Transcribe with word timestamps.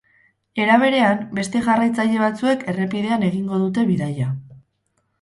Era 0.63 0.77
berean, 0.83 1.21
beste 1.41 1.61
jarraitzaile 1.69 2.17
batzuek 2.23 2.67
errepidean 2.75 3.31
egingo 3.31 3.63
dute 3.67 3.89
bidaia. 3.95 4.35